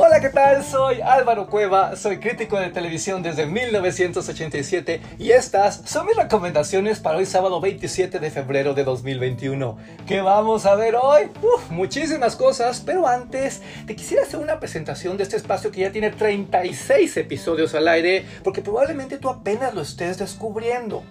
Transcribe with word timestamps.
Hola, 0.00 0.20
¿qué 0.20 0.28
tal? 0.28 0.62
Soy 0.62 1.00
Álvaro 1.00 1.48
Cueva, 1.48 1.96
soy 1.96 2.18
crítico 2.18 2.56
de 2.56 2.68
televisión 2.68 3.20
desde 3.20 3.46
1987 3.46 5.00
y 5.18 5.32
estas 5.32 5.82
son 5.86 6.06
mis 6.06 6.14
recomendaciones 6.14 7.00
para 7.00 7.18
hoy 7.18 7.26
sábado 7.26 7.60
27 7.60 8.20
de 8.20 8.30
febrero 8.30 8.74
de 8.74 8.84
2021. 8.84 9.76
¿Qué 10.06 10.20
vamos 10.20 10.66
a 10.66 10.76
ver 10.76 10.94
hoy? 10.94 11.22
Muchísimas 11.70 12.36
cosas, 12.36 12.80
pero 12.86 13.08
antes 13.08 13.60
te 13.88 13.96
quisiera 13.96 14.22
hacer 14.22 14.38
una 14.38 14.60
presentación 14.60 15.16
de 15.16 15.24
este 15.24 15.36
espacio 15.36 15.72
que 15.72 15.80
ya 15.80 15.90
tiene 15.90 16.12
36 16.12 17.16
episodios 17.16 17.74
al 17.74 17.88
aire, 17.88 18.24
porque 18.44 18.62
probablemente 18.62 19.18
tú 19.18 19.28
apenas 19.28 19.74
lo 19.74 19.82
estés 19.82 20.16
descubriendo. 20.16 21.02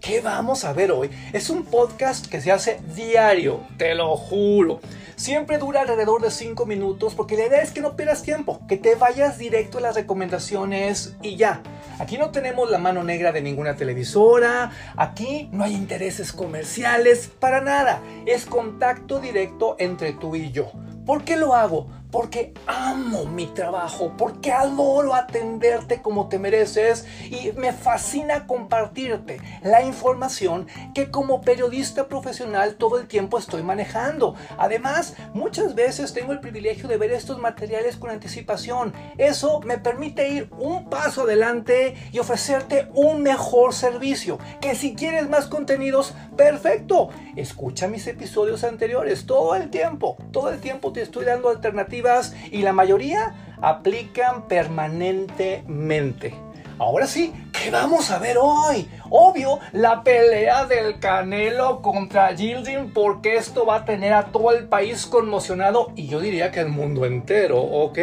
¿Qué 0.00 0.20
vamos 0.20 0.64
a 0.64 0.72
ver 0.72 0.92
hoy? 0.92 1.10
Es 1.32 1.48
un 1.48 1.64
podcast 1.64 2.26
que 2.26 2.40
se 2.40 2.52
hace 2.52 2.80
diario, 2.94 3.60
te 3.78 3.94
lo 3.94 4.16
juro. 4.16 4.80
Siempre 5.16 5.56
dura 5.56 5.80
alrededor 5.80 6.20
de 6.20 6.30
5 6.30 6.66
minutos 6.66 7.14
porque 7.14 7.36
la 7.36 7.46
idea 7.46 7.62
es 7.62 7.70
que 7.70 7.80
no 7.80 7.96
pierdas 7.96 8.22
tiempo, 8.22 8.60
que 8.68 8.76
te 8.76 8.94
vayas 8.94 9.38
directo 9.38 9.78
a 9.78 9.80
las 9.80 9.94
recomendaciones 9.94 11.16
y 11.22 11.36
ya. 11.36 11.62
Aquí 11.98 12.18
no 12.18 12.30
tenemos 12.30 12.70
la 12.70 12.78
mano 12.78 13.02
negra 13.04 13.32
de 13.32 13.40
ninguna 13.40 13.76
televisora, 13.76 14.70
aquí 14.96 15.48
no 15.52 15.64
hay 15.64 15.74
intereses 15.74 16.32
comerciales, 16.32 17.30
para 17.40 17.62
nada. 17.62 18.02
Es 18.26 18.44
contacto 18.44 19.18
directo 19.18 19.76
entre 19.78 20.12
tú 20.12 20.36
y 20.36 20.52
yo. 20.52 20.70
¿Por 21.06 21.22
qué 21.22 21.36
lo 21.36 21.54
hago? 21.54 21.86
Porque 22.10 22.52
amo 22.66 23.26
mi 23.26 23.46
trabajo, 23.46 24.12
porque 24.16 24.50
adoro 24.50 25.14
atenderte 25.14 26.02
como 26.02 26.28
te 26.28 26.38
mereces 26.38 27.04
y 27.24 27.52
me 27.52 27.72
fascina 27.72 28.46
compartirte 28.46 29.40
la 29.62 29.82
información 29.82 30.66
que 30.94 31.10
como 31.10 31.42
periodista 31.42 32.08
profesional 32.08 32.76
todo 32.76 32.98
el 32.98 33.06
tiempo 33.06 33.38
estoy 33.38 33.62
manejando. 33.62 34.34
Además, 34.56 35.14
muchas 35.34 35.74
veces 35.74 36.12
tengo 36.12 36.32
el 36.32 36.40
privilegio 36.40 36.88
de 36.88 36.96
ver 36.96 37.12
estos 37.12 37.38
materiales 37.38 37.96
con 37.96 38.10
anticipación. 38.10 38.92
Eso 39.18 39.60
me 39.60 39.78
permite 39.78 40.28
ir 40.28 40.48
un 40.58 40.88
paso 40.88 41.22
adelante 41.22 41.94
y 42.12 42.18
ofrecerte 42.18 42.88
un 42.94 43.22
mejor 43.22 43.74
servicio. 43.74 44.38
Que 44.60 44.74
si 44.74 44.94
quieres 44.94 45.28
más 45.28 45.46
contenidos, 45.46 46.14
perfecto. 46.36 47.08
Escucha 47.34 47.88
mis 47.88 48.06
episodios 48.06 48.62
anteriores 48.64 49.26
todo 49.26 49.54
el 49.54 49.70
tiempo. 49.70 50.16
Todo 50.32 50.50
el 50.50 50.60
tiempo 50.60 50.92
te 50.92 51.02
estoy 51.02 51.24
dando 51.24 51.48
alternativas 51.48 52.34
y 52.50 52.62
la 52.62 52.72
mayoría 52.72 53.56
aplican 53.60 54.46
permanentemente. 54.48 56.34
Ahora 56.78 57.06
sí, 57.06 57.32
¿qué 57.52 57.70
vamos 57.70 58.10
a 58.10 58.18
ver 58.18 58.36
hoy? 58.38 58.86
Obvio, 59.08 59.60
la 59.72 60.02
pelea 60.02 60.66
del 60.66 61.00
Canelo 61.00 61.80
contra 61.80 62.36
Gilding, 62.36 62.92
porque 62.92 63.36
esto 63.36 63.64
va 63.64 63.76
a 63.76 63.84
tener 63.86 64.12
a 64.12 64.26
todo 64.26 64.52
el 64.52 64.68
país 64.68 65.06
conmocionado 65.06 65.92
y 65.96 66.06
yo 66.06 66.20
diría 66.20 66.50
que 66.50 66.60
el 66.60 66.68
mundo 66.68 67.06
entero, 67.06 67.62
¿ok? 67.62 67.98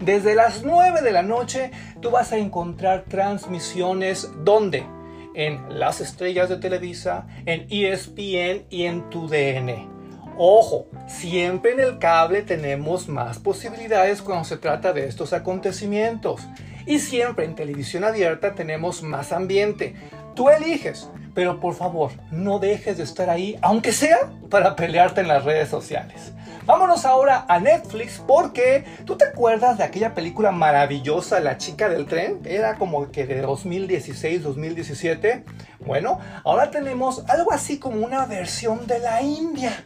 Desde 0.00 0.34
las 0.34 0.64
9 0.64 1.02
de 1.02 1.12
la 1.12 1.22
noche 1.22 1.72
tú 2.00 2.10
vas 2.10 2.32
a 2.32 2.38
encontrar 2.38 3.04
transmisiones 3.06 4.30
donde 4.44 4.86
en 5.34 5.78
las 5.78 6.00
estrellas 6.00 6.48
de 6.48 6.56
Televisa, 6.56 7.26
en 7.46 7.66
ESPN 7.70 8.66
y 8.70 8.84
en 8.84 9.10
tu 9.10 9.28
DN. 9.28 9.88
Ojo, 10.36 10.88
siempre 11.06 11.72
en 11.72 11.80
el 11.80 11.98
cable 11.98 12.42
tenemos 12.42 13.08
más 13.08 13.38
posibilidades 13.38 14.20
cuando 14.20 14.44
se 14.44 14.56
trata 14.56 14.92
de 14.92 15.06
estos 15.06 15.32
acontecimientos. 15.32 16.40
Y 16.86 16.98
siempre 16.98 17.44
en 17.44 17.54
televisión 17.54 18.04
abierta 18.04 18.54
tenemos 18.54 19.02
más 19.02 19.32
ambiente. 19.32 19.94
Tú 20.34 20.48
eliges, 20.48 21.08
pero 21.34 21.60
por 21.60 21.74
favor, 21.74 22.12
no 22.30 22.58
dejes 22.58 22.96
de 22.96 23.02
estar 23.02 23.28
ahí, 23.28 23.58
aunque 23.60 23.92
sea 23.92 24.30
para 24.50 24.76
pelearte 24.76 25.20
en 25.20 25.28
las 25.28 25.44
redes 25.44 25.68
sociales. 25.68 26.32
Vámonos 26.66 27.04
ahora 27.04 27.44
a 27.46 27.60
Netflix 27.60 28.22
porque 28.26 28.84
tú 29.04 29.16
te 29.16 29.26
acuerdas 29.26 29.76
de 29.76 29.84
aquella 29.84 30.14
película 30.14 30.50
maravillosa 30.50 31.38
La 31.40 31.58
chica 31.58 31.90
del 31.90 32.06
tren, 32.06 32.40
era 32.46 32.76
como 32.76 33.10
que 33.10 33.26
de 33.26 33.44
2016-2017. 33.44 35.44
Bueno, 35.84 36.20
ahora 36.42 36.70
tenemos 36.70 37.22
algo 37.28 37.52
así 37.52 37.78
como 37.78 38.04
una 38.04 38.24
versión 38.24 38.86
de 38.86 38.98
la 39.00 39.20
India. 39.20 39.84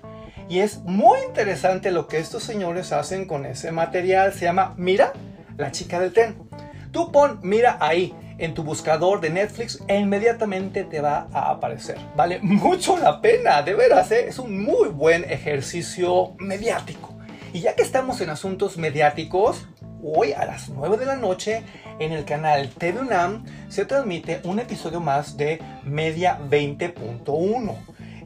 Y 0.49 0.61
es 0.61 0.79
muy 0.85 1.19
interesante 1.27 1.91
lo 1.91 2.07
que 2.07 2.19
estos 2.19 2.45
señores 2.45 2.93
hacen 2.93 3.27
con 3.27 3.45
ese 3.45 3.73
material. 3.73 4.33
Se 4.33 4.45
llama 4.45 4.75
Mira, 4.77 5.13
la 5.57 5.73
chica 5.73 5.99
del 5.99 6.13
tren. 6.13 6.37
Tú 6.93 7.11
pon 7.11 7.41
Mira 7.43 7.77
ahí 7.81 8.15
en 8.39 8.55
tu 8.55 8.63
buscador 8.63 9.21
de 9.21 9.31
Netflix 9.31 9.83
e 9.89 9.99
inmediatamente 9.99 10.85
te 10.85 11.01
va 11.01 11.29
a 11.33 11.51
aparecer. 11.51 11.99
Vale 12.17 12.39
mucho 12.41 12.97
la 12.97 13.21
pena, 13.21 13.63
de 13.63 13.75
veras, 13.75 14.11
¿eh? 14.13 14.29
es 14.29 14.39
un 14.39 14.63
muy 14.63 14.89
buen 14.89 15.25
ejercicio 15.25 16.35
mediático. 16.39 17.15
Y 17.53 17.61
ya 17.61 17.75
que 17.75 17.83
estamos 17.83 18.21
en 18.21 18.31
asuntos 18.31 18.77
mediáticos, 18.77 19.67
hoy 20.03 20.33
a 20.33 20.45
las 20.45 20.69
9 20.69 20.97
de 20.99 21.07
la 21.07 21.17
noche 21.17 21.63
en 21.99 22.13
el 22.13 22.25
canal 22.25 22.69
TV 22.71 23.01
UNAM 23.01 23.45
se 23.69 23.85
transmite 23.85 24.41
un 24.45 24.61
episodio 24.61 25.01
más 25.01 25.37
de 25.37 25.61
Media 25.83 26.39
20.1. 26.49 27.75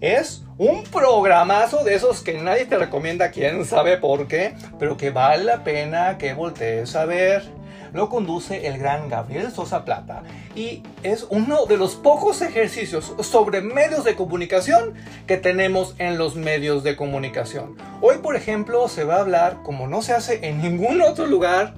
Es 0.00 0.42
un 0.58 0.82
programazo 0.82 1.84
de 1.84 1.94
esos 1.94 2.22
que 2.22 2.34
nadie 2.34 2.66
te 2.66 2.76
recomienda, 2.76 3.30
quién 3.30 3.64
sabe 3.64 3.96
por 3.98 4.26
qué, 4.26 4.54
pero 4.78 4.96
que 4.96 5.10
vale 5.10 5.44
la 5.44 5.62
pena 5.62 6.18
que 6.18 6.34
voltees 6.34 6.96
a 6.96 7.04
ver 7.04 7.61
lo 7.92 8.08
conduce 8.08 8.66
el 8.66 8.78
gran 8.78 9.08
Gabriel 9.08 9.50
Sosa 9.50 9.84
Plata 9.84 10.22
y 10.54 10.82
es 11.02 11.26
uno 11.30 11.66
de 11.66 11.76
los 11.76 11.94
pocos 11.94 12.42
ejercicios 12.42 13.14
sobre 13.20 13.60
medios 13.60 14.04
de 14.04 14.14
comunicación 14.14 14.94
que 15.26 15.36
tenemos 15.36 15.94
en 15.98 16.18
los 16.18 16.36
medios 16.36 16.82
de 16.82 16.96
comunicación. 16.96 17.76
Hoy, 18.00 18.18
por 18.18 18.36
ejemplo, 18.36 18.88
se 18.88 19.04
va 19.04 19.16
a 19.16 19.20
hablar, 19.20 19.62
como 19.62 19.86
no 19.86 20.02
se 20.02 20.12
hace 20.12 20.46
en 20.46 20.62
ningún 20.62 21.00
otro 21.02 21.26
lugar, 21.26 21.74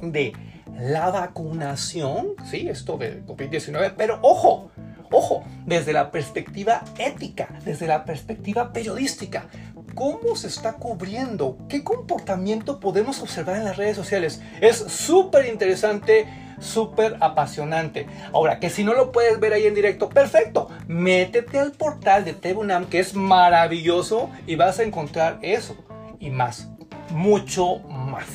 de 0.00 0.32
la 0.78 1.10
vacunación, 1.10 2.34
sí, 2.48 2.68
esto 2.68 2.96
de 2.98 3.24
COVID-19, 3.26 3.94
pero 3.96 4.18
ojo, 4.22 4.70
Ojo, 5.10 5.42
desde 5.64 5.94
la 5.94 6.10
perspectiva 6.10 6.84
ética, 6.98 7.48
desde 7.64 7.86
la 7.86 8.04
perspectiva 8.04 8.72
periodística, 8.74 9.46
¿cómo 9.98 10.36
se 10.36 10.46
está 10.46 10.74
cubriendo? 10.74 11.58
¿Qué 11.68 11.82
comportamiento 11.82 12.78
podemos 12.78 13.20
observar 13.20 13.56
en 13.56 13.64
las 13.64 13.76
redes 13.76 13.96
sociales? 13.96 14.40
Es 14.60 14.76
súper 14.76 15.46
interesante, 15.46 16.28
súper 16.60 17.16
apasionante. 17.18 18.06
Ahora, 18.32 18.60
que 18.60 18.70
si 18.70 18.84
no 18.84 18.94
lo 18.94 19.10
puedes 19.10 19.40
ver 19.40 19.54
ahí 19.54 19.66
en 19.66 19.74
directo, 19.74 20.08
perfecto. 20.08 20.68
Métete 20.86 21.58
al 21.58 21.72
portal 21.72 22.24
de 22.24 22.32
TVUNAM, 22.32 22.86
que 22.86 23.00
es 23.00 23.14
maravilloso, 23.14 24.30
y 24.46 24.54
vas 24.54 24.78
a 24.78 24.84
encontrar 24.84 25.40
eso 25.42 25.76
y 26.20 26.30
más, 26.30 26.68
mucho 27.10 27.80
más. 27.80 28.26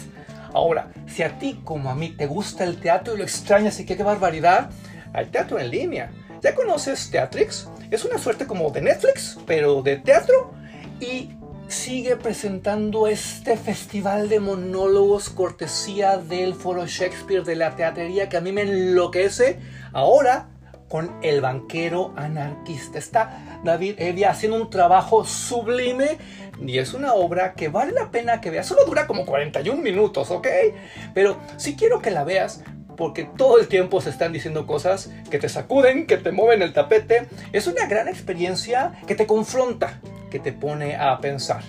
Ahora, 0.53 0.91
si 1.07 1.23
a 1.23 1.40
ti 1.40 1.62
como 1.63 1.90
a 1.90 1.96
mí 1.96 2.09
te 2.09 2.28
gusta 2.28 2.66
el 2.66 2.78
teatro 2.81 3.16
y 3.16 3.19
lo 3.19 3.23
extrañas 3.23 3.79
y 3.79 3.85
qué 3.85 3.96
barbaridad, 3.96 4.69
hay 5.13 5.28
teatro 5.28 5.59
en 5.59 5.72
línea 5.72 6.12
¿Ya 6.41 6.53
conoces 6.53 7.09
Teatrix? 7.09 7.69
Es 7.90 8.03
una 8.03 8.18
suerte 8.18 8.46
como 8.46 8.69
de 8.69 8.81
Netflix, 8.81 9.40
pero 9.46 9.81
de 9.81 9.96
teatro. 9.96 10.52
Y 11.00 11.29
sigue 11.73 12.16
presentando 12.17 13.07
este 13.07 13.57
festival 13.57 14.29
de 14.29 14.39
monólogos 14.39 15.29
cortesía 15.29 16.17
del 16.17 16.53
Foro 16.53 16.85
Shakespeare 16.85 17.44
de 17.44 17.56
la 17.56 17.75
teatrería 17.75 18.29
que 18.29 18.38
a 18.38 18.41
mí 18.41 18.51
me 18.51 18.61
enloquece. 18.61 19.59
Ahora 19.91 20.50
con 20.88 21.17
El 21.23 21.41
banquero 21.41 22.13
anarquista. 22.16 23.00
Está 23.00 23.59
David 23.63 23.95
Evia 23.97 24.29
haciendo 24.29 24.61
un 24.61 24.69
trabajo 24.69 25.25
sublime 25.25 26.19
y 26.63 26.78
es 26.78 26.94
una 26.94 27.16
obra 27.16 27.56
que 27.56 27.69
vale 27.69 27.91
la 27.91 28.11
pena 28.11 28.40
que 28.40 28.51
veas. 28.51 28.67
Solo 28.67 28.85
dura 28.85 29.07
como 29.07 29.25
41 29.25 29.81
minutos, 29.81 30.29
¿ok? 30.29 30.47
Pero 31.16 31.40
si 31.57 31.75
quiero 31.75 32.00
que 32.00 32.11
la 32.11 32.23
veas 32.23 32.63
porque 32.95 33.23
todo 33.23 33.59
el 33.59 33.67
tiempo 33.67 34.00
se 34.01 34.11
están 34.11 34.31
diciendo 34.31 34.67
cosas 34.67 35.09
que 35.31 35.40
te 35.40 35.50
sacuden, 35.50 36.05
que 36.05 36.17
te 36.17 36.31
mueven 36.31 36.61
el 36.61 36.73
tapete. 36.73 37.28
Es 37.51 37.66
una 37.66 37.88
gran 37.88 38.07
experiencia 38.07 38.94
que 39.07 39.16
te 39.16 39.25
confronta, 39.25 40.00
que 40.34 40.40
te 40.40 40.52
pone 40.52 40.96
a 40.96 41.20
pensar. 41.20 41.62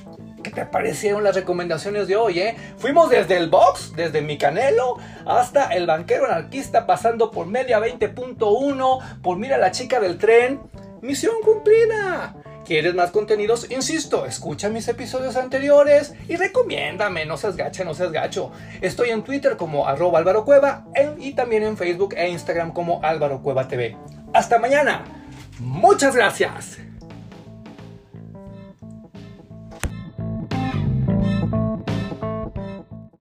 ¿Qué 0.43 0.51
te 0.51 0.65
parecieron 0.65 1.23
las 1.23 1.35
recomendaciones 1.35 2.09
de 2.09 2.17
hoy? 2.17 2.41
Eh? 2.41 2.57
Fuimos 2.79 3.11
desde 3.11 3.37
el 3.37 3.51
box, 3.51 3.93
desde 3.95 4.23
mi 4.23 4.39
canelo, 4.39 4.97
hasta 5.27 5.75
el 5.75 5.87
banquero 5.87 6.25
anarquista, 6.25 6.87
pasando 6.87 7.31
por 7.31 7.47
media 7.47 7.79
20.1, 7.79 9.21
por 9.21 9.37
mira 9.37 9.59
la 9.59 9.71
chica 9.71 10.01
del 10.01 10.17
tren. 10.17 10.63
Misión 11.03 11.35
cumplida. 11.45 12.37
¿Quieres 12.65 12.95
más 12.95 13.11
contenidos? 13.11 13.71
Insisto, 13.71 14.25
escucha 14.25 14.71
mis 14.71 14.89
episodios 14.89 15.37
anteriores 15.37 16.15
y 16.27 16.37
recomiéndame, 16.37 17.27
no 17.27 17.37
seas 17.37 17.57
gacha, 17.57 17.85
no 17.85 17.93
seas 17.93 18.13
gacho. 18.13 18.51
Estoy 18.81 19.11
en 19.11 19.25
Twitter 19.25 19.59
como 19.59 19.87
arroba 19.87 20.21
Álvaro 20.21 20.47
Cueva 20.47 20.87
y 21.19 21.35
también 21.35 21.65
en 21.65 21.77
Facebook 21.77 22.15
e 22.17 22.31
Instagram 22.31 22.73
como 22.73 23.03
Álvaro 23.03 23.43
Cueva. 23.43 23.69
Hasta 24.33 24.59
mañana. 24.59 25.05
Muchas 25.59 26.17
gracias. 26.17 26.79